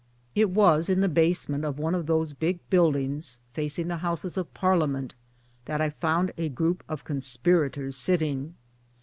[0.33, 4.51] It was in the basement of one of those big buildings facing the Houses of
[4.51, 5.13] Parliament
[5.65, 8.55] that I found a group of con spirators sitting.